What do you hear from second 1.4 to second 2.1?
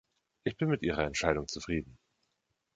zufrieden.